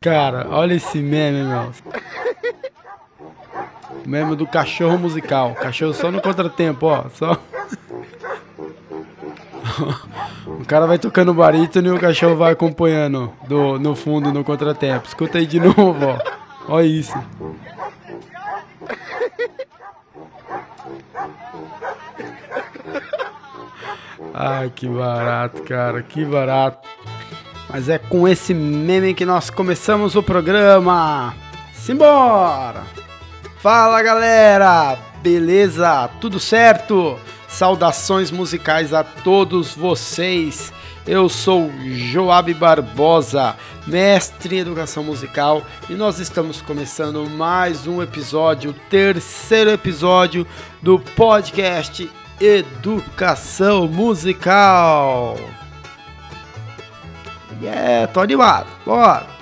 [0.00, 1.72] Cara, olha esse meme, meu.
[4.04, 5.54] Meme do cachorro musical.
[5.54, 7.06] Cachorro só no contratempo, ó.
[7.12, 7.36] Só.
[10.46, 15.08] O cara vai tocando barítono e o cachorro vai acompanhando do, no fundo, no contratempo.
[15.08, 16.18] Escuta aí de novo, ó.
[16.68, 17.16] Olha isso.
[24.38, 26.86] Ai, que barato, cara, que barato.
[27.70, 31.34] Mas é com esse meme que nós começamos o programa.
[31.72, 32.82] Simbora!
[33.60, 36.10] Fala galera, beleza?
[36.20, 37.18] Tudo certo?
[37.48, 40.70] Saudações musicais a todos vocês.
[41.06, 48.72] Eu sou Joab Barbosa, mestre em educação musical, e nós estamos começando mais um episódio,
[48.72, 50.46] o terceiro episódio
[50.82, 55.36] do podcast Educação Musical.
[57.62, 59.36] Yeah, tô animado, bora!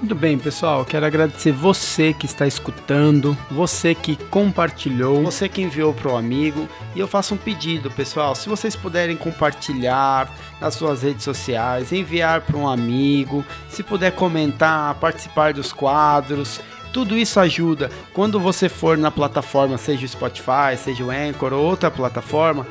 [0.00, 0.84] Muito bem, pessoal.
[0.84, 6.66] Quero agradecer você que está escutando, você que compartilhou, você que enviou para o amigo.
[6.96, 8.34] E eu faço um pedido, pessoal.
[8.34, 14.94] Se vocês puderem compartilhar nas suas redes sociais, enviar para um amigo, se puder comentar,
[14.94, 16.60] participar dos quadros,
[16.92, 17.90] tudo isso ajuda.
[18.12, 22.66] Quando você for na plataforma, seja o Spotify, seja o Anchor ou outra plataforma,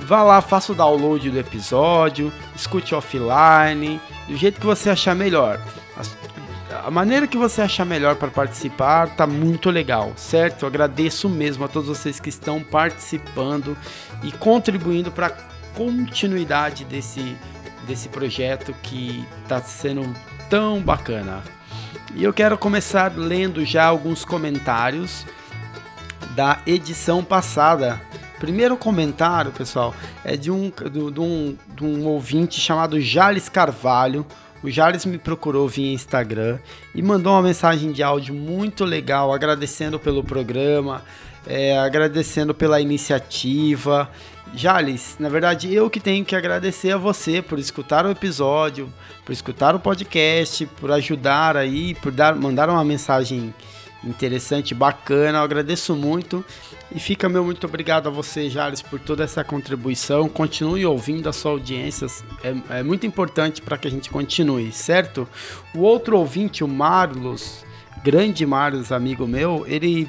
[0.00, 5.60] vá lá, faça o download do episódio, escute offline, do jeito que você achar melhor
[6.84, 10.62] a maneira que você achar melhor para participar tá muito legal, certo?
[10.62, 13.76] Eu agradeço mesmo a todos vocês que estão participando
[14.22, 15.32] e contribuindo para a
[15.74, 17.36] continuidade desse,
[17.86, 20.12] desse projeto que está sendo
[20.50, 21.42] tão bacana.
[22.14, 25.26] E eu quero começar lendo já alguns comentários
[26.34, 28.00] da edição passada.
[28.38, 34.26] Primeiro comentário, pessoal, é de um, de um, de um ouvinte chamado Jales Carvalho
[34.62, 36.58] o Jales me procurou via Instagram
[36.94, 41.02] e mandou uma mensagem de áudio muito legal, agradecendo pelo programa,
[41.46, 44.10] é, agradecendo pela iniciativa.
[44.54, 48.92] Jales, na verdade eu que tenho que agradecer a você por escutar o episódio,
[49.24, 53.54] por escutar o podcast, por ajudar aí, por dar, mandar uma mensagem
[54.04, 55.38] interessante, bacana.
[55.38, 56.44] Eu agradeço muito
[56.94, 60.28] e fica meu muito obrigado a você, Jales, por toda essa contribuição.
[60.28, 62.06] Continue ouvindo a sua audiência,
[62.42, 65.28] é, é muito importante para que a gente continue, certo?
[65.74, 67.64] O outro ouvinte, o Marlos,
[68.02, 70.08] grande Marlos, amigo meu, ele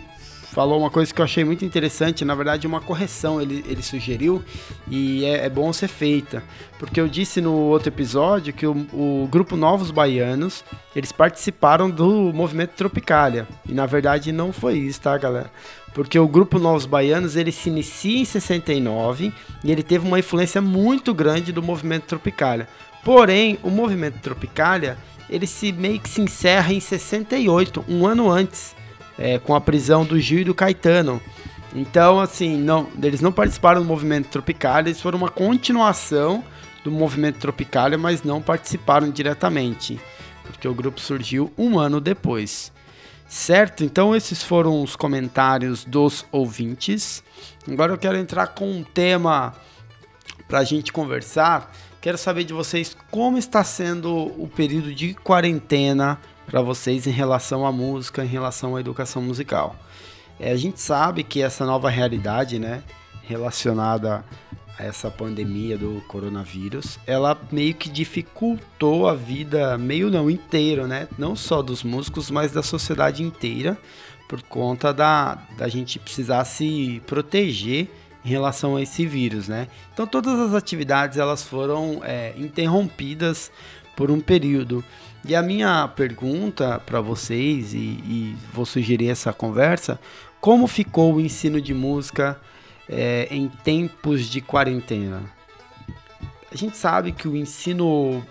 [0.60, 4.44] falou uma coisa que eu achei muito interessante, na verdade uma correção ele, ele sugeriu
[4.90, 6.44] e é, é bom ser feita,
[6.78, 12.34] porque eu disse no outro episódio que o, o, grupo Novos Baianos, eles participaram do
[12.34, 15.50] movimento Tropicália, e na verdade não foi isso, tá galera?
[15.94, 19.32] Porque o grupo Novos Baianos, ele se inicia em 69
[19.64, 22.68] e ele teve uma influência muito grande do movimento Tropicália.
[23.02, 24.98] Porém, o movimento Tropicália,
[25.30, 28.78] ele se meio que se encerra em 68, um ano antes
[29.20, 31.22] é, com a prisão do Gil e do Caetano.
[31.76, 36.44] Então, assim, não, eles não participaram do movimento Tropicália, eles foram uma continuação
[36.84, 40.00] do movimento Tropicália, mas não participaram diretamente,
[40.44, 42.72] porque o grupo surgiu um ano depois.
[43.28, 43.84] Certo?
[43.84, 47.24] Então, esses foram os comentários dos ouvintes.
[47.72, 49.54] Agora eu quero entrar com um tema
[50.48, 51.72] para a gente conversar.
[52.02, 56.20] Quero saber de vocês como está sendo o período de quarentena
[56.50, 59.76] para vocês em relação à música, em relação à educação musical.
[60.40, 62.82] É, a gente sabe que essa nova realidade, né,
[63.24, 64.26] relacionada
[64.78, 71.08] a essa pandemia do coronavírus, ela meio que dificultou a vida, meio não inteiro, né,
[71.18, 73.78] não só dos músicos, mas da sociedade inteira,
[74.28, 77.88] por conta da, da gente precisar se proteger
[78.24, 79.68] em relação a esse vírus, né?
[79.94, 83.52] Então todas as atividades elas foram é, interrompidas
[83.96, 84.84] por um período.
[85.26, 90.00] E a minha pergunta para vocês, e, e, vou sugerir essa conversa,
[90.40, 92.40] como ficou o ensino de música
[92.88, 95.22] é, em tempos de quarentena?
[96.52, 98.26] A gente sabe que o ensino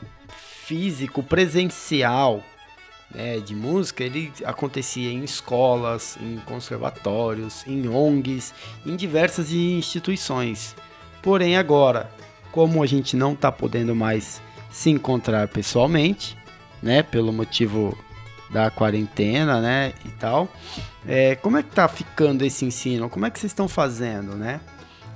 [0.65, 2.43] físico, presencial,
[3.15, 8.53] né, de música, ele acontecia em escolas, em conservatórios, em ONGs,
[8.85, 10.75] em diversas instituições.
[11.23, 12.11] Porém, agora,
[12.51, 16.37] como a gente não está podendo mais se encontrar pessoalmente,
[16.83, 17.97] né, pelo motivo
[18.51, 20.49] da quarentena, né, e tal.
[21.07, 23.09] É, como é que tá ficando esse ensino?
[23.09, 24.61] Como é que vocês estão fazendo, né?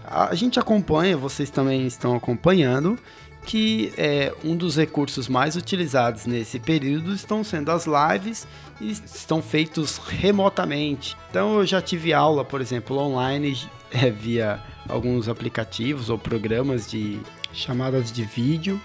[0.05, 2.99] A gente acompanha, vocês também estão acompanhando
[3.45, 8.47] que é, um dos recursos mais utilizados nesse período estão sendo as lives
[8.81, 11.17] e estão feitos remotamente.
[11.31, 13.59] Então eu já tive aula, por exemplo, online
[13.91, 17.21] é, via alguns aplicativos ou programas de
[17.53, 18.81] chamadas de vídeo.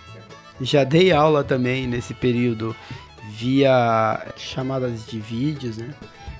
[0.61, 2.75] Já dei aula também nesse período
[3.29, 5.93] via chamadas de vídeos, né?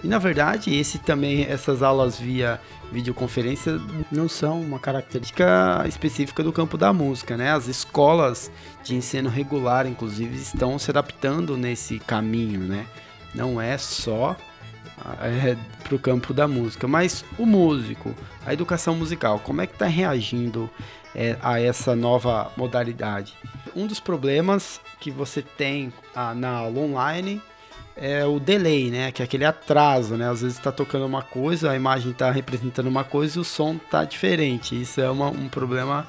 [0.04, 2.60] E na verdade, esse também essas aulas via
[2.92, 3.80] videoconferência
[4.12, 7.52] não são uma característica específica do campo da música, né?
[7.52, 8.52] As escolas
[8.84, 12.86] de ensino regular, inclusive, estão se adaptando nesse caminho, né?
[13.34, 14.36] Não é só
[15.21, 18.13] é, para o campo da música, mas o músico,
[18.45, 20.69] a educação musical, como é que está reagindo
[21.15, 23.33] é, a essa nova modalidade?
[23.75, 25.94] Um dos problemas que você tem
[26.36, 27.42] na aula online
[27.95, 29.12] é o delay, né?
[29.12, 30.30] Que é aquele atraso, né?
[30.30, 33.75] Às vezes está tocando uma coisa, a imagem está representando uma coisa e o som
[33.75, 34.80] está diferente.
[34.80, 36.07] Isso é uma, um problema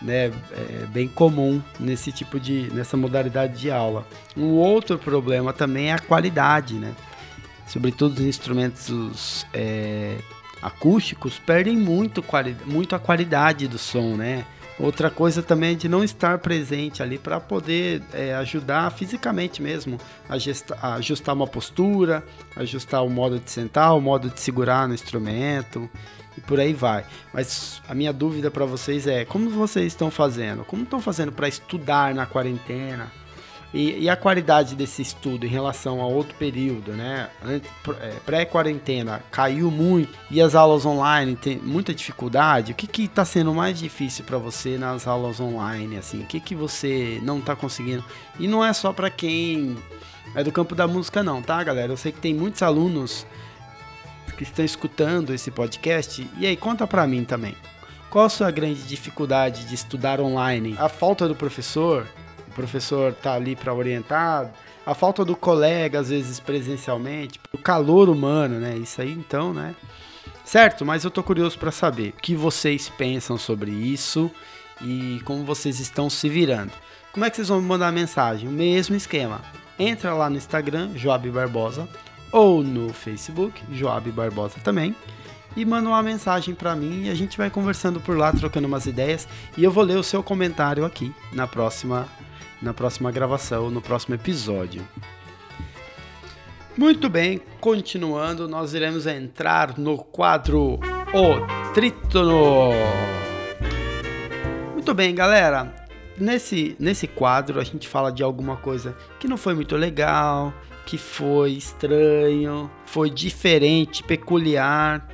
[0.00, 4.06] né, é bem comum nesse tipo de nessa modalidade de aula.
[4.36, 6.94] Um outro problema também é a qualidade, né?
[7.66, 10.18] Sobretudo os instrumentos é,
[10.62, 12.24] acústicos perdem muito,
[12.66, 14.44] muito a qualidade do som, né?
[14.78, 19.98] Outra coisa também é de não estar presente ali para poder é, ajudar fisicamente mesmo,
[20.28, 22.24] a, ajustar uma postura,
[22.56, 25.88] ajustar o modo de sentar, o modo de segurar no instrumento
[26.36, 27.04] e por aí vai.
[27.32, 30.64] Mas a minha dúvida para vocês é como vocês estão fazendo?
[30.64, 33.12] Como estão fazendo para estudar na quarentena?
[33.74, 37.28] E, e, a qualidade desse estudo em relação a outro período, né?
[38.00, 42.70] É, pré-quarentena caiu muito e as aulas online tem muita dificuldade.
[42.70, 45.96] O que está sendo mais difícil para você nas aulas online?
[45.96, 48.04] Assim, o que, que você não está conseguindo?
[48.38, 49.76] E não é só para quem
[50.36, 51.92] é do campo da música, não, tá, galera?
[51.92, 53.26] Eu sei que tem muitos alunos
[54.36, 56.24] que estão escutando esse podcast.
[56.38, 57.56] E aí, conta para mim também.
[58.08, 60.76] Qual a sua grande dificuldade de estudar online?
[60.78, 62.06] A falta do professor?
[62.54, 64.52] Professor tá ali para orientar,
[64.86, 68.76] a falta do colega, às vezes presencialmente, o calor humano, né?
[68.76, 69.74] Isso aí então, né?
[70.44, 74.30] Certo, mas eu tô curioso para saber o que vocês pensam sobre isso
[74.80, 76.72] e como vocês estão se virando.
[77.12, 78.48] Como é que vocês vão me mandar mensagem?
[78.48, 79.40] O mesmo esquema.
[79.78, 81.88] Entra lá no Instagram, Joab Barbosa,
[82.30, 84.94] ou no Facebook, Joab Barbosa também,
[85.56, 88.86] e manda uma mensagem para mim e a gente vai conversando por lá, trocando umas
[88.86, 92.08] ideias, e eu vou ler o seu comentário aqui na próxima
[92.64, 94.82] na próxima gravação, no próximo episódio.
[96.76, 100.80] Muito bem, continuando, nós iremos entrar no quadro
[101.12, 102.70] O Trítono.
[104.72, 105.72] Muito bem, galera.
[106.18, 110.52] Nesse, nesse quadro a gente fala de alguma coisa que não foi muito legal,
[110.86, 115.06] que foi estranho, foi diferente, peculiar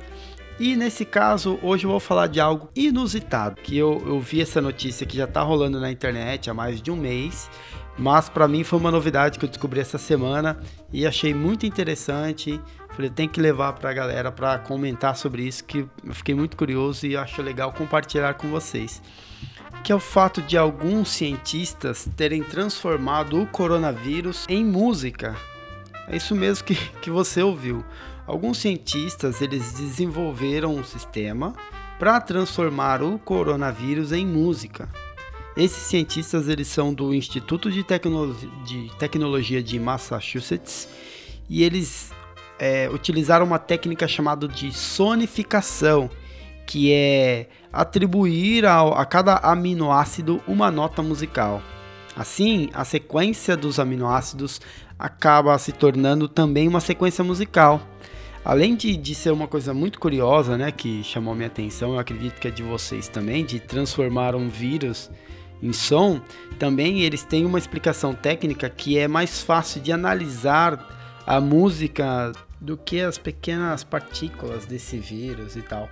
[0.61, 4.61] e nesse caso, hoje eu vou falar de algo inusitado, que eu, eu vi essa
[4.61, 7.49] notícia que já tá rolando na internet há mais de um mês,
[7.97, 10.59] mas para mim foi uma novidade que eu descobri essa semana
[10.93, 12.61] e achei muito interessante.
[12.91, 16.55] Falei, tem que levar para a galera para comentar sobre isso, que eu fiquei muito
[16.55, 19.01] curioso e acho legal compartilhar com vocês.
[19.83, 25.35] Que é o fato de alguns cientistas terem transformado o coronavírus em música.
[26.07, 27.83] É isso mesmo que, que você ouviu.
[28.25, 31.53] Alguns cientistas eles desenvolveram um sistema
[31.99, 34.89] para transformar o coronavírus em música.
[35.55, 38.33] Esses cientistas eles são do Instituto de, Tecno
[38.65, 40.87] de Tecnologia de Massachusetts
[41.49, 42.11] e eles
[42.57, 46.09] é, utilizaram uma técnica chamada de sonificação,
[46.65, 51.61] que é atribuir a, a cada aminoácido uma nota musical.
[52.15, 54.61] Assim, a sequência dos aminoácidos
[54.97, 57.81] acaba se tornando também uma sequência musical.
[58.43, 62.39] Além de, de ser uma coisa muito curiosa, né, que chamou minha atenção, eu acredito
[62.39, 65.11] que é de vocês também, de transformar um vírus
[65.61, 66.19] em som,
[66.57, 72.75] também eles têm uma explicação técnica que é mais fácil de analisar a música do
[72.75, 75.87] que as pequenas partículas desse vírus e tal.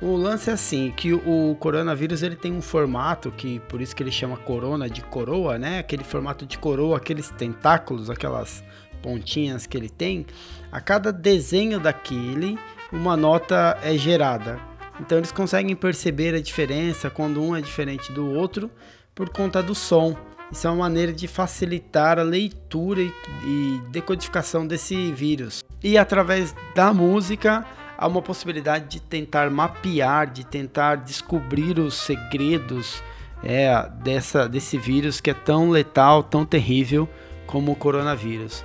[0.00, 4.02] O lance é assim, que o coronavírus ele tem um formato que por isso que
[4.02, 5.78] ele chama corona de coroa, né?
[5.78, 8.64] Aquele formato de coroa, aqueles tentáculos, aquelas
[9.02, 10.24] pontinhas que ele tem,
[10.70, 12.58] a cada desenho daquele,
[12.92, 14.58] uma nota é gerada.
[15.00, 18.70] Então eles conseguem perceber a diferença quando um é diferente do outro
[19.14, 20.16] por conta do som.
[20.50, 25.64] Isso é uma maneira de facilitar a leitura e decodificação desse vírus.
[25.82, 27.64] E através da música
[27.96, 33.02] há uma possibilidade de tentar mapear, de tentar descobrir os segredos
[33.42, 37.08] é, dessa, desse vírus que é tão letal, tão terrível
[37.46, 38.64] como o coronavírus.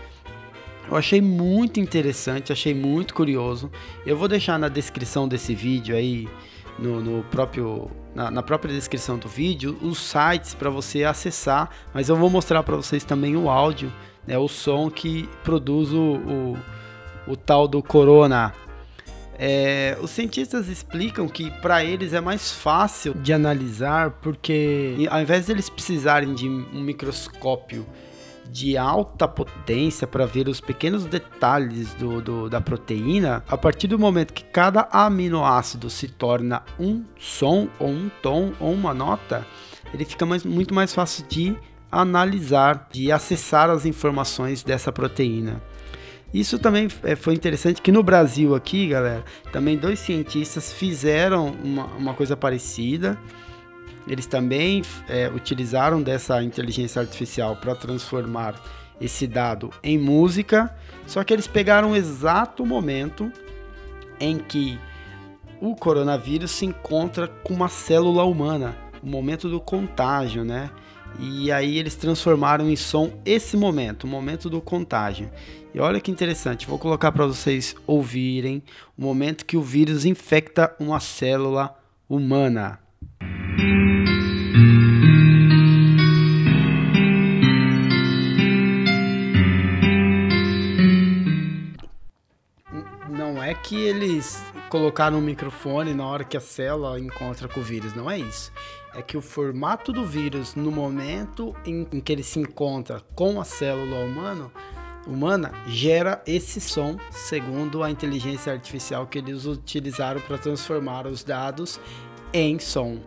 [0.89, 3.69] Eu achei muito interessante, achei muito curioso.
[4.05, 6.27] Eu vou deixar na descrição desse vídeo aí
[6.79, 12.09] no, no próprio na, na, própria descrição do vídeo os sites para você acessar, mas
[12.09, 13.91] eu vou mostrar para vocês também o áudio,
[14.25, 16.57] né, o som que produz o, o,
[17.27, 18.53] o tal do Corona.
[19.39, 25.45] É, os cientistas explicam que para eles é mais fácil de analisar porque ao invés
[25.45, 27.85] de eles precisarem de um microscópio
[28.47, 33.99] de alta potência para ver os pequenos detalhes do, do, da proteína, a partir do
[33.99, 39.45] momento que cada aminoácido se torna um som, ou um tom, ou uma nota,
[39.93, 41.55] ele fica mais, muito mais fácil de
[41.91, 45.61] analisar, de acessar as informações dessa proteína.
[46.33, 51.85] Isso também é, foi interessante que no Brasil aqui, galera, também dois cientistas fizeram uma,
[51.95, 53.17] uma coisa parecida
[54.07, 58.55] eles também é, utilizaram dessa inteligência artificial para transformar
[58.99, 60.73] esse dado em música,
[61.05, 63.31] só que eles pegaram o exato momento
[64.19, 64.79] em que
[65.61, 70.69] o coronavírus se encontra com uma célula humana, o momento do contágio, né?
[71.19, 75.29] E aí eles transformaram em som esse momento, o momento do contágio.
[75.73, 78.63] E olha que interessante, vou colocar para vocês ouvirem
[78.97, 81.75] o momento que o vírus infecta uma célula
[82.09, 82.79] humana.
[83.21, 83.96] Não
[93.67, 98.09] que eles colocaram um microfone na hora que a célula encontra com o vírus, não
[98.09, 98.49] é isso.
[98.95, 103.41] É que o formato do vírus, no momento em, em que ele se encontra com
[103.41, 104.49] a célula humana,
[105.05, 111.77] humana, gera esse som, segundo a inteligência artificial que eles utilizaram para transformar os dados
[112.31, 113.01] em som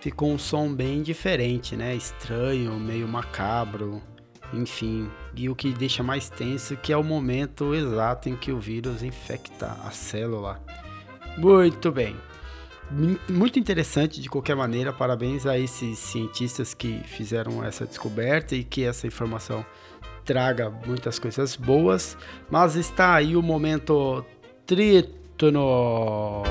[0.00, 1.94] ficou um som bem diferente, né?
[1.94, 4.02] Estranho, meio macabro,
[4.52, 5.10] enfim.
[5.36, 9.02] E o que deixa mais tenso que é o momento exato em que o vírus
[9.02, 10.60] infecta a célula.
[11.36, 12.16] Muito bem.
[13.28, 14.92] Muito interessante de qualquer maneira.
[14.92, 19.64] Parabéns a esses cientistas que fizeram essa descoberta e que essa informação
[20.24, 22.16] traga muitas coisas boas.
[22.50, 24.24] Mas está aí o momento
[24.66, 26.42] trítono.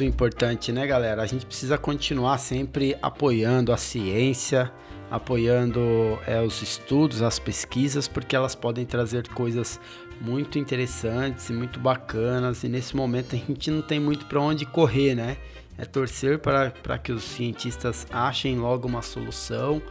[0.00, 1.22] Muito importante, né, galera?
[1.22, 4.72] A gente precisa continuar sempre apoiando a ciência,
[5.10, 5.80] apoiando
[6.26, 9.78] é, os estudos, as pesquisas, porque elas podem trazer coisas
[10.18, 12.64] muito interessantes e muito bacanas.
[12.64, 15.36] E nesse momento a gente não tem muito para onde correr, né?
[15.76, 19.82] É torcer para que os cientistas achem logo uma solução,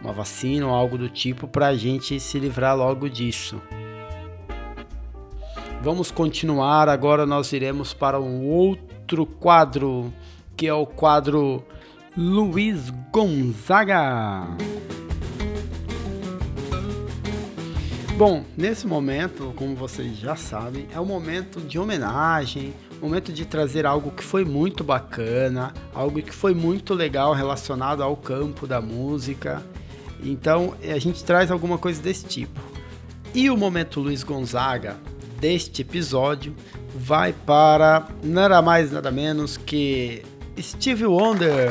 [0.00, 3.60] uma vacina ou algo do tipo, para a gente se livrar logo disso.
[5.82, 6.88] Vamos continuar.
[6.88, 10.12] Agora nós iremos para um outro outro quadro,
[10.56, 11.64] que é o quadro
[12.16, 14.46] Luiz Gonzaga.
[18.16, 23.84] Bom, nesse momento, como vocês já sabem, é o momento de homenagem, momento de trazer
[23.84, 29.60] algo que foi muito bacana, algo que foi muito legal relacionado ao campo da música.
[30.22, 32.60] Então, a gente traz alguma coisa desse tipo.
[33.34, 34.96] E o momento Luiz Gonzaga
[35.40, 36.54] deste episódio
[36.94, 40.22] vai para nada mais nada menos que
[40.58, 41.70] Steve Wonder.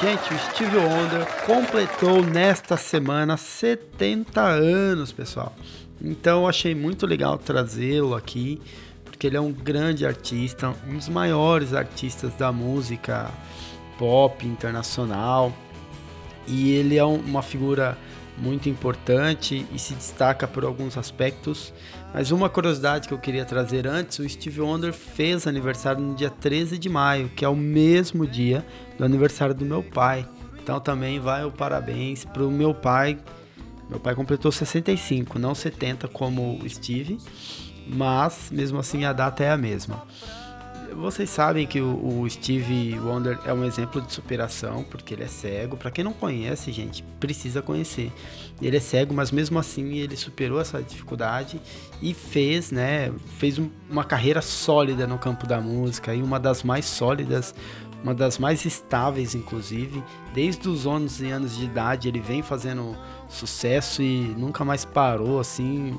[0.00, 5.52] Gente, o Steve Wonder completou nesta semana 70 anos, pessoal.
[6.00, 8.60] Então eu achei muito legal trazê-lo aqui,
[9.04, 13.28] porque ele é um grande artista, um dos maiores artistas da música
[13.98, 15.52] pop internacional.
[16.46, 17.98] E ele é uma figura
[18.40, 21.72] muito importante e se destaca por alguns aspectos.
[22.12, 26.30] Mas uma curiosidade que eu queria trazer antes, o Steve Wonder fez aniversário no dia
[26.30, 28.64] 13 de maio, que é o mesmo dia
[28.96, 30.26] do aniversário do meu pai.
[30.62, 33.18] Então também vai o parabéns para o meu pai.
[33.88, 37.18] Meu pai completou 65, não 70 como o Steve,
[37.86, 40.02] mas mesmo assim a data é a mesma
[40.94, 45.28] vocês sabem que o, o, Steve Wonder é um exemplo de superação, porque ele é
[45.28, 45.76] cego.
[45.76, 48.12] Para quem não conhece, gente, precisa conhecer.
[48.60, 51.60] Ele é cego, mas mesmo assim ele superou essa dificuldade
[52.02, 56.62] e fez, né, fez um, uma carreira sólida no campo da música e uma das
[56.62, 57.54] mais sólidas,
[58.02, 60.02] uma das mais estáveis, inclusive.
[60.32, 62.96] Desde os 11 anos de idade ele vem fazendo
[63.28, 65.96] sucesso e nunca mais parou, assim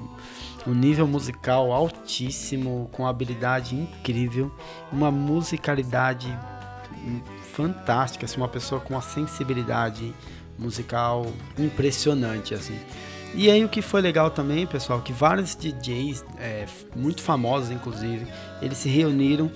[0.68, 4.51] um nível musical altíssimo, com habilidade incrível,
[4.91, 6.27] uma musicalidade
[7.53, 10.13] fantástica, assim, uma pessoa com uma sensibilidade
[10.58, 11.25] musical
[11.58, 12.77] impressionante, assim.
[13.34, 16.65] E aí o que foi legal também, pessoal, que vários DJs, é,
[16.96, 18.27] muito famosos inclusive,
[18.62, 19.51] eles se reuniram,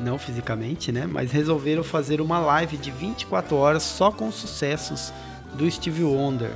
[0.00, 5.12] não fisicamente, né, mas resolveram fazer uma live de 24 horas só com sucessos
[5.54, 6.52] do Steve Wonder.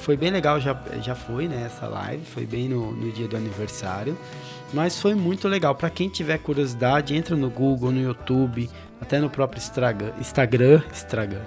[0.00, 3.36] Foi bem legal, já, já foi né, essa live, foi bem no, no dia do
[3.36, 4.16] aniversário.
[4.72, 5.74] Mas foi muito legal.
[5.74, 8.68] Para quem tiver curiosidade, entra no Google, no YouTube,
[9.00, 10.12] até no próprio Instagram.
[10.20, 11.44] Instagram, Instagram.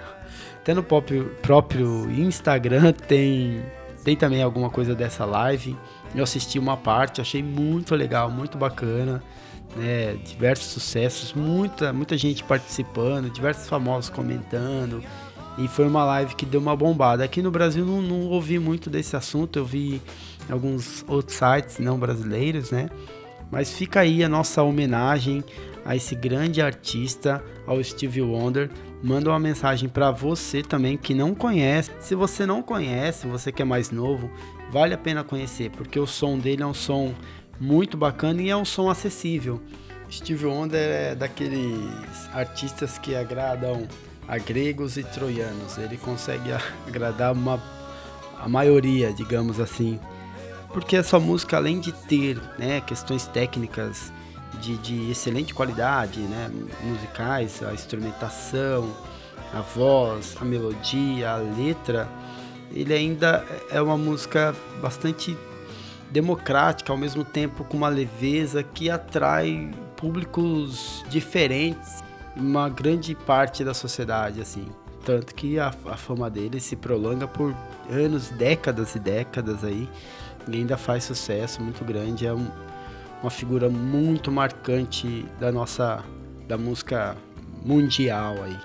[0.56, 3.63] Até no próprio, próprio Instagram tem,
[4.04, 5.78] tem também alguma coisa dessa live.
[6.16, 9.24] Eu assisti uma parte, achei muito legal, muito bacana.
[9.75, 15.01] Né, diversos sucessos, muita, muita gente participando, diversos famosos comentando.
[15.58, 17.24] E foi uma live que deu uma bombada.
[17.24, 20.01] Aqui no Brasil não, não ouvi muito desse assunto, eu vi
[20.50, 22.90] alguns outros sites não brasileiros, né?
[23.50, 25.44] Mas fica aí a nossa homenagem
[25.84, 28.70] a esse grande artista, ao Steve Wonder.
[29.04, 31.92] Manda uma mensagem para você também que não conhece.
[32.00, 34.30] Se você não conhece, você que é mais novo,
[34.72, 37.13] vale a pena conhecer, porque o som dele é um som
[37.62, 39.62] muito bacana e é um som acessível.
[40.12, 43.88] Steve Wonder é daqueles artistas que agradam
[44.27, 45.77] a gregos e troianos.
[45.77, 46.51] Ele consegue
[46.88, 47.62] agradar uma,
[48.39, 50.00] a maioria, digamos assim.
[50.74, 54.12] Porque essa música, além de ter né, questões técnicas
[54.60, 56.50] de, de excelente qualidade, né,
[56.84, 58.89] musicais, a instrumentação,
[59.53, 62.08] a voz, a melodia, a letra,
[62.74, 65.38] ele ainda é uma música bastante
[66.12, 72.03] democrática, ao mesmo tempo com uma leveza que atrai públicos diferentes
[72.36, 74.65] uma grande parte da sociedade, assim.
[75.06, 77.56] Tanto que a, a fama dele se prolonga por
[77.89, 79.89] anos, décadas e décadas aí.
[80.48, 82.25] E ainda faz sucesso muito grande.
[82.25, 82.48] É um,
[83.22, 86.03] uma figura muito marcante da nossa
[86.48, 87.15] da música
[87.63, 88.58] mundial aí.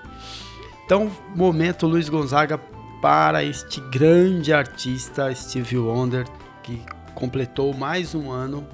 [0.85, 2.59] Então, momento Luiz Gonzaga
[3.01, 6.27] para este grande artista Steve Wonder
[6.63, 6.81] que
[7.17, 8.65] completou mais um ano.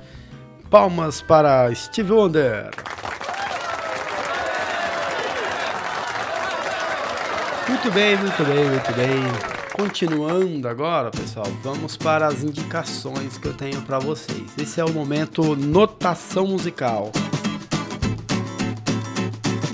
[0.68, 2.70] Palmas para Steve Wonder.
[7.68, 9.52] Muito bem, muito bem, muito bem.
[9.72, 14.50] Continuando agora, pessoal, vamos para as indicações que eu tenho para vocês.
[14.58, 17.10] Esse é o momento notação musical.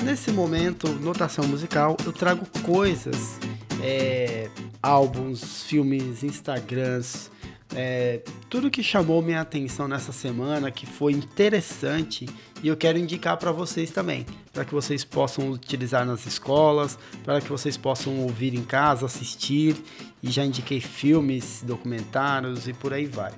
[0.05, 3.39] Nesse momento, notação musical, eu trago coisas,
[3.83, 4.49] é,
[4.83, 7.31] álbuns, filmes, Instagrams,
[7.75, 12.27] é, tudo que chamou minha atenção nessa semana, que foi interessante,
[12.63, 17.41] e eu quero indicar para vocês também, para que vocês possam utilizar nas escolas, para
[17.41, 19.77] que vocês possam ouvir em casa, assistir,
[20.23, 23.33] e já indiquei filmes, documentários e por aí vai.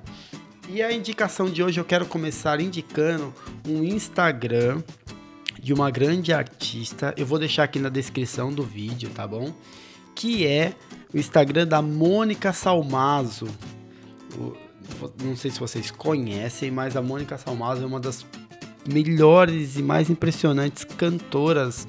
[0.69, 3.33] E a indicação de hoje eu quero começar indicando
[3.67, 4.81] um Instagram
[5.61, 7.13] de uma grande artista.
[7.17, 9.53] Eu vou deixar aqui na descrição do vídeo, tá bom?
[10.15, 10.73] Que é
[11.13, 13.47] o Instagram da Mônica Salmazo
[15.23, 18.25] não sei se vocês conhecem, mas a Mônica Salmazo é uma das
[18.87, 21.87] melhores e mais impressionantes cantoras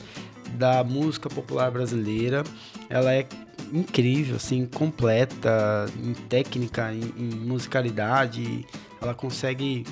[0.55, 2.45] da música popular brasileira.
[2.89, 3.27] Ela é
[3.73, 8.67] incrível, assim, completa em técnica, em, em musicalidade.
[9.01, 9.85] Ela consegue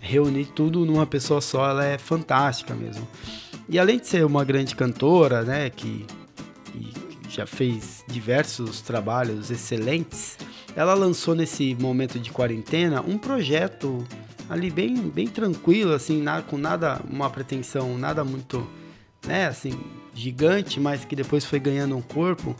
[0.00, 1.70] reunir tudo numa pessoa só.
[1.70, 3.06] Ela é fantástica mesmo.
[3.68, 6.06] E além de ser uma grande cantora, né, que,
[6.64, 6.92] que
[7.28, 10.38] já fez diversos trabalhos excelentes,
[10.78, 14.06] ela lançou nesse momento de quarentena um projeto
[14.48, 18.64] ali bem, bem tranquilo, assim, nada, com nada, uma pretensão, nada muito,
[19.26, 19.76] né, assim,
[20.14, 22.54] gigante, mas que depois foi ganhando um corpo,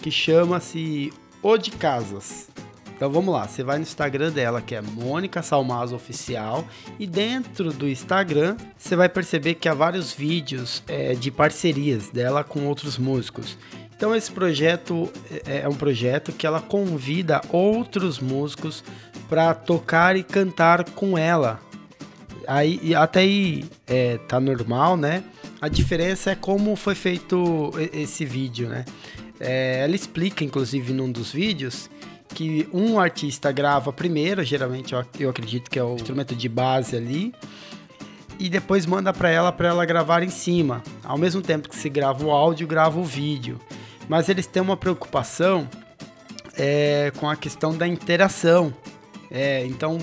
[0.00, 2.48] que chama-se O de Casas.
[2.96, 6.66] Então vamos lá, você vai no Instagram dela, que é Mônica Salmazo Oficial,
[6.98, 12.42] e dentro do Instagram você vai perceber que há vários vídeos é, de parcerias dela
[12.42, 13.56] com outros músicos.
[14.04, 15.10] Então esse projeto
[15.46, 18.84] é, é um projeto que ela convida outros músicos
[19.30, 21.58] para tocar e cantar com ela.
[22.46, 25.24] Aí até aí é, tá normal, né?
[25.58, 28.84] A diferença é como foi feito esse vídeo, né?
[29.40, 31.88] É, ela explica, inclusive, num dos vídeos,
[32.28, 37.32] que um artista grava primeiro, geralmente eu acredito que é o instrumento de base ali,
[38.38, 40.82] e depois manda para ela para ela gravar em cima.
[41.02, 43.58] Ao mesmo tempo que se grava o áudio, grava o vídeo
[44.08, 45.68] mas eles têm uma preocupação
[46.56, 48.72] é, com a questão da interação.
[49.30, 49.98] É, então,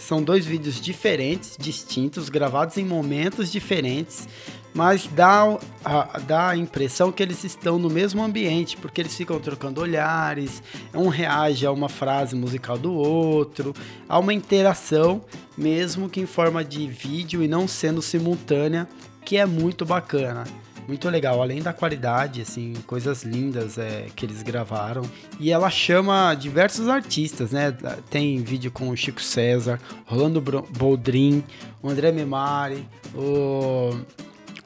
[0.00, 4.28] são dois vídeos diferentes, distintos, gravados em momentos diferentes,
[4.74, 9.38] mas dá a, dá a impressão que eles estão no mesmo ambiente, porque eles ficam
[9.38, 13.72] trocando olhares, um reage a uma frase musical do outro,
[14.08, 15.22] há uma interação,
[15.56, 18.88] mesmo que em forma de vídeo e não sendo simultânea,
[19.24, 20.44] que é muito bacana
[20.86, 25.02] muito legal, além da qualidade, assim, coisas lindas é, que eles gravaram.
[25.40, 27.72] E ela chama diversos artistas, né?
[28.08, 31.42] Tem vídeo com o Chico César, Rolando Boldrin,
[31.82, 33.90] o André Memari, o,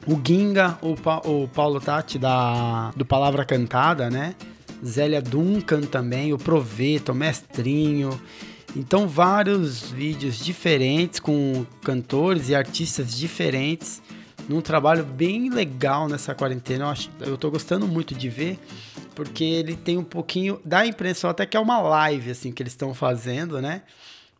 [0.05, 4.35] o Ginga, o, pa, o Paulo Tati da, do Palavra Cantada, né?
[4.85, 8.19] Zélia Duncan também, o Proveto, o Mestrinho.
[8.75, 14.01] Então, vários vídeos diferentes com cantores e artistas diferentes
[14.47, 16.85] num trabalho bem legal nessa quarentena.
[16.85, 18.59] Eu, acho, eu tô gostando muito de ver,
[19.15, 20.59] porque ele tem um pouquinho.
[20.63, 23.83] dá a impressão até que é uma live, assim, que eles estão fazendo, né?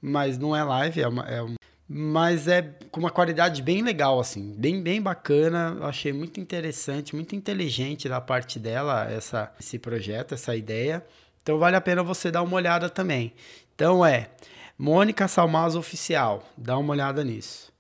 [0.02, 1.24] Mas não é live, é uma.
[1.24, 1.56] É um,
[1.94, 5.76] mas é com uma qualidade bem legal, assim, bem, bem bacana.
[5.78, 11.06] Eu achei muito interessante, muito inteligente da parte dela essa, esse projeto, essa ideia.
[11.44, 13.34] Então vale a pena você dar uma olhada também.
[13.76, 14.30] Então é
[14.78, 17.71] Mônica Salmazo Oficial, dá uma olhada nisso.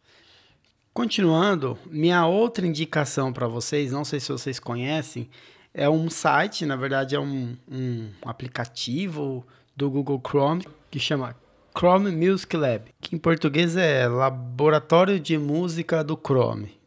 [0.94, 5.30] Continuando, minha outra indicação para vocês, não sei se vocês conhecem,
[5.74, 11.34] é um site, na verdade é um, um aplicativo do Google Chrome que chama
[11.78, 16.78] Chrome Music Lab, que em português é Laboratório de Música do Chrome,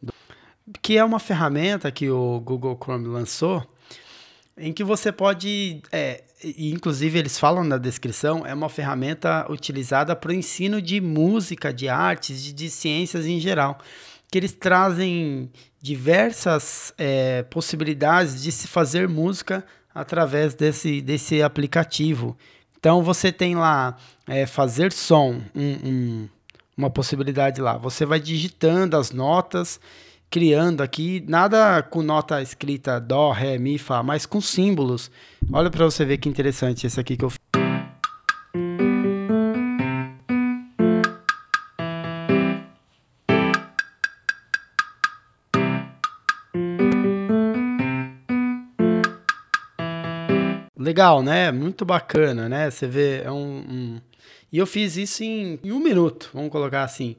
[0.83, 3.65] que é uma ferramenta que o Google Chrome lançou,
[4.57, 6.23] em que você pode, é,
[6.57, 11.89] inclusive eles falam na descrição, é uma ferramenta utilizada para o ensino de música, de
[11.89, 13.77] artes, de, de ciências em geral,
[14.31, 19.63] que eles trazem diversas é, possibilidades de se fazer música
[19.93, 22.37] através desse, desse aplicativo.
[22.79, 26.29] Então você tem lá é, fazer som, um, um,
[26.77, 27.77] uma possibilidade lá.
[27.77, 29.79] Você vai digitando as notas,
[30.35, 35.09] criando aqui, nada com nota escrita dó, ré, mi, fá, mas com símbolos.
[35.49, 37.39] Olha para você ver que interessante esse aqui que eu fiz.
[50.77, 51.49] Legal, né?
[51.53, 52.69] Muito bacana, né?
[52.69, 54.01] Você vê, é um, um...
[54.51, 57.15] E eu fiz isso em, em, um minuto, vamos colocar assim.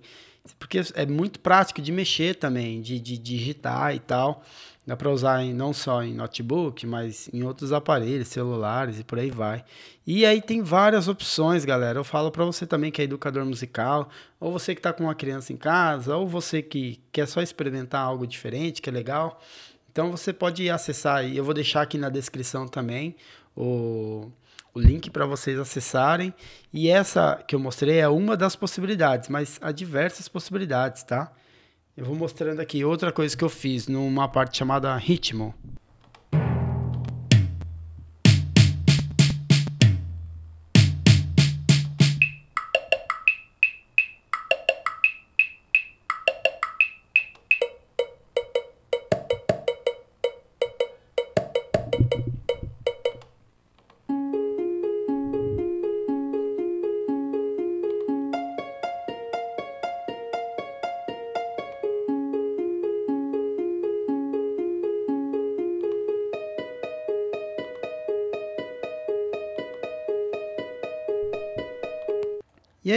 [0.59, 4.43] Porque é muito prático de mexer também, de, de digitar e tal.
[4.87, 9.19] Dá para usar em, não só em notebook, mas em outros aparelhos, celulares e por
[9.19, 9.65] aí vai.
[10.07, 11.99] E aí tem várias opções, galera.
[11.99, 15.15] Eu falo para você também que é educador musical, ou você que está com uma
[15.15, 19.41] criança em casa, ou você que quer só experimentar algo diferente, que é legal.
[19.91, 23.17] Então você pode acessar aí, eu vou deixar aqui na descrição também
[23.57, 24.31] o,
[24.77, 26.35] o link para vocês acessarem.
[26.71, 31.33] E essa que eu mostrei é uma das possibilidades, mas há diversas possibilidades, tá?
[31.97, 35.55] Eu vou mostrando aqui outra coisa que eu fiz numa parte chamada ritmo.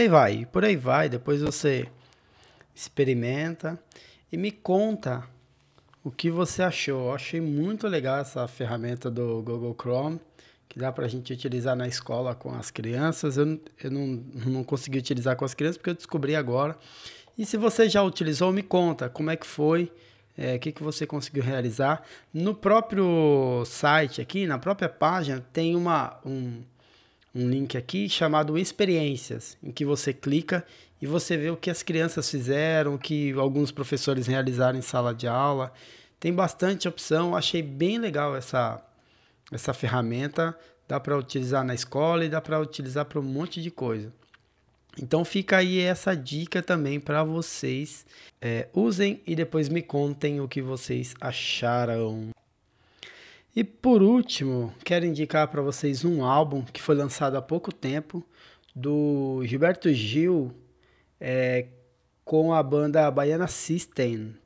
[0.00, 1.08] Aí vai, por aí vai.
[1.08, 1.88] Depois você
[2.74, 3.78] experimenta
[4.32, 5.24] e me conta
[6.02, 7.08] o que você achou.
[7.08, 10.20] Eu achei muito legal essa ferramenta do Google Chrome,
[10.68, 13.36] que dá para a gente utilizar na escola com as crianças.
[13.36, 14.06] Eu, eu não,
[14.46, 16.76] não consegui utilizar com as crianças porque eu descobri agora.
[17.36, 19.92] E se você já utilizou, me conta como é que foi,
[20.36, 22.02] é, o que, que você conseguiu realizar.
[22.32, 26.62] No próprio site aqui, na própria página, tem uma, um,
[27.34, 30.64] um link aqui chamado Experiências, em que você clica
[31.00, 35.14] e você vê o que as crianças fizeram, o que alguns professores realizaram em sala
[35.14, 35.72] de aula.
[36.18, 38.84] Tem bastante opção, achei bem legal essa,
[39.50, 40.56] essa ferramenta.
[40.86, 44.12] Dá para utilizar na escola e dá para utilizar para um monte de coisa.
[45.00, 48.04] Então fica aí essa dica também para vocês.
[48.40, 52.30] É, usem e depois me contem o que vocês acharam.
[53.54, 58.24] E por último, quero indicar para vocês um álbum que foi lançado há pouco tempo
[58.74, 60.52] do Gilberto Gil
[61.18, 61.66] é,
[62.24, 64.36] com a banda Baiana System.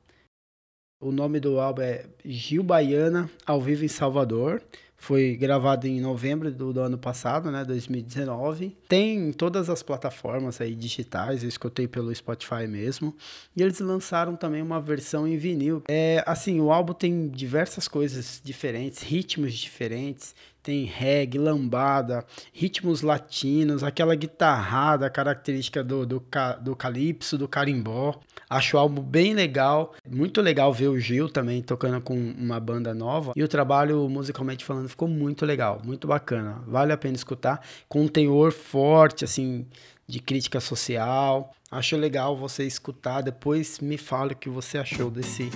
[1.02, 4.62] O nome do álbum é Gil Baiana ao vivo em Salvador.
[4.96, 8.76] Foi gravado em novembro do, do, ano passado, né, 2019.
[8.88, 13.14] Tem em todas as plataformas aí digitais, eu escutei pelo Spotify mesmo.
[13.54, 15.82] E eles lançaram também uma versão em vinil.
[15.88, 23.84] É, assim, o álbum tem diversas coisas diferentes, ritmos diferentes tem reggae, lambada, ritmos latinos,
[23.84, 26.24] aquela guitarrada característica do, do,
[26.62, 28.18] do calypso, do carimbó.
[28.48, 32.94] Acho o álbum bem legal, muito legal ver o Gil também tocando com uma banda
[32.94, 33.34] nova.
[33.36, 36.62] E o trabalho, musicalmente falando, ficou muito legal, muito bacana.
[36.66, 39.66] Vale a pena escutar, com um teor forte, assim,
[40.06, 41.52] de crítica social.
[41.70, 45.50] Acho legal você escutar, depois me fale o que você achou desse,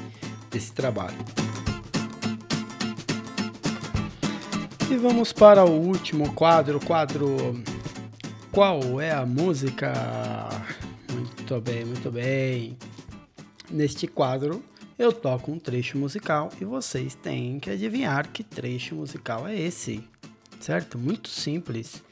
[0.50, 1.16] desse trabalho.
[4.90, 7.62] E vamos para o último quadro, quadro
[8.50, 9.92] Qual é a música?
[11.12, 12.78] Muito bem, muito bem.
[13.70, 14.64] Neste quadro
[14.98, 20.02] eu toco um trecho musical e vocês têm que adivinhar que trecho musical é esse.
[20.60, 20.98] Certo?
[20.98, 22.02] Muito simples.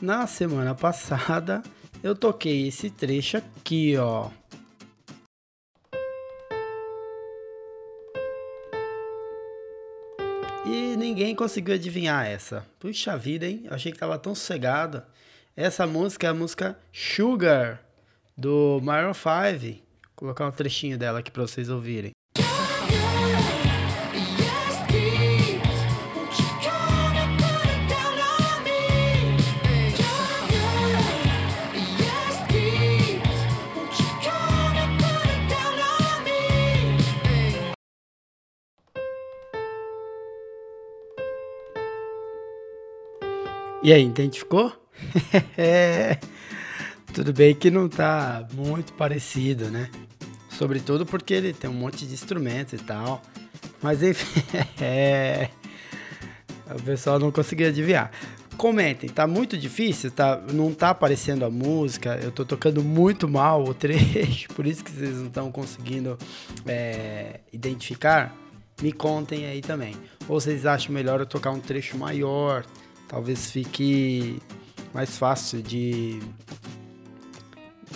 [0.00, 1.62] Na semana passada
[2.02, 4.30] eu toquei esse trecho aqui, ó.
[10.64, 12.66] E ninguém conseguiu adivinhar essa.
[12.78, 13.62] Puxa vida, hein?
[13.64, 15.02] Eu achei que tava tão sossegado.
[15.54, 17.84] Essa música é a música Sugar,
[18.34, 19.28] do Maroon 5.
[19.28, 19.80] Vou
[20.16, 22.12] colocar um trechinho dela aqui pra vocês ouvirem.
[43.82, 44.72] E aí, identificou?
[45.56, 46.18] É,
[47.14, 49.88] tudo bem que não tá muito parecido, né?
[50.50, 53.22] Sobretudo porque ele tem um monte de instrumentos e tal.
[53.82, 54.42] Mas enfim,
[54.80, 55.48] é,
[56.70, 58.10] o pessoal não conseguiu adivinhar.
[58.58, 63.64] Comentem, tá muito difícil, tá, não tá aparecendo a música, eu tô tocando muito mal
[63.64, 66.18] o trecho, por isso que vocês não estão conseguindo
[66.66, 68.36] é, identificar.
[68.82, 69.94] Me contem aí também.
[70.28, 72.64] Ou vocês acham melhor eu tocar um trecho maior,
[73.10, 74.40] talvez fique
[74.94, 76.20] mais fácil de,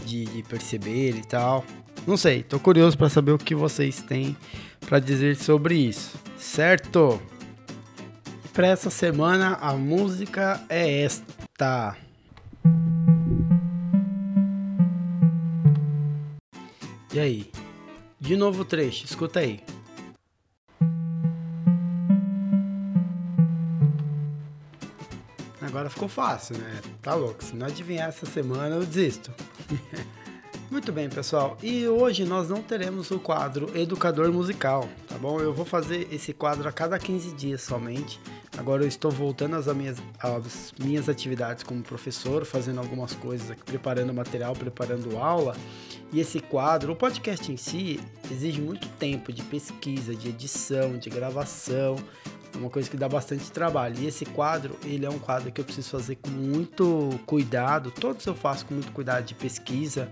[0.05, 1.65] de, de perceber e tal.
[2.05, 4.37] Não sei, tô curioso para saber o que vocês têm
[4.81, 7.23] para dizer sobre isso, certo?
[8.53, 11.97] Para essa semana a música é esta.
[17.13, 17.51] E aí?
[18.21, 19.61] De novo o trecho, escuta aí.
[25.75, 26.81] Agora ficou fácil, né?
[27.03, 27.43] Tá louco.
[27.43, 29.33] Se não adivinhar essa semana, eu desisto.
[30.71, 31.59] Muito bem, pessoal.
[31.61, 35.41] E hoje nós não teremos o quadro Educador Musical, tá bom?
[35.41, 38.21] Eu vou fazer esse quadro a cada 15 dias somente.
[38.57, 43.65] Agora eu estou voltando às minhas, às minhas atividades como professor, fazendo algumas coisas aqui,
[43.65, 45.57] preparando material, preparando aula.
[46.13, 47.99] E esse quadro, o podcast em si,
[48.31, 51.97] exige muito tempo de pesquisa, de edição, de gravação.
[52.55, 53.97] É uma coisa que dá bastante trabalho.
[53.99, 57.91] E esse quadro, ele é um quadro que eu preciso fazer com muito cuidado.
[57.91, 60.11] Todos eu faço com muito cuidado de pesquisa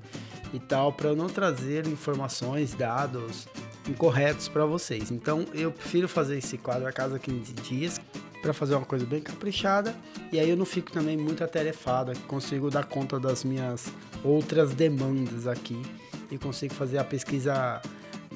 [0.52, 3.48] e tal, para eu não trazer informações, dados
[3.88, 5.10] incorretos para vocês.
[5.10, 8.00] Então eu prefiro fazer esse quadro a cada 15 dias
[8.42, 9.94] para fazer uma coisa bem caprichada
[10.32, 13.86] e aí eu não fico também muito atarefado, consigo dar conta das minhas
[14.24, 15.80] outras demandas aqui
[16.28, 17.80] e consigo fazer a pesquisa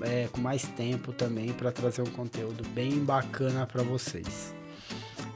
[0.03, 4.55] é, com mais tempo também para trazer um conteúdo bem bacana para vocês.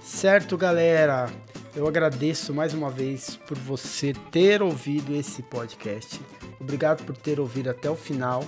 [0.03, 1.31] Certo, galera?
[1.75, 6.21] Eu agradeço mais uma vez por você ter ouvido esse podcast.
[6.61, 8.45] Obrigado por ter ouvido até o final.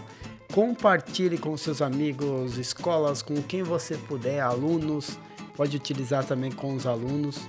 [0.52, 5.18] Compartilhe com seus amigos, escolas, com quem você puder, alunos.
[5.56, 7.40] Pode utilizar também com os alunos.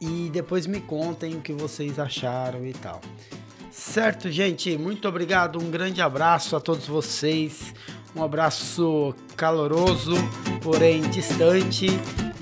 [0.00, 3.00] E depois me contem o que vocês acharam e tal.
[3.80, 4.76] Certo, gente?
[4.76, 5.58] Muito obrigado.
[5.58, 7.74] Um grande abraço a todos vocês.
[8.14, 10.14] Um abraço caloroso,
[10.62, 11.86] porém distante.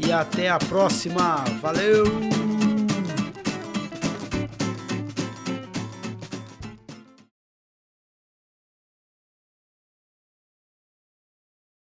[0.04, 1.44] E até a próxima.
[1.62, 2.37] Valeu!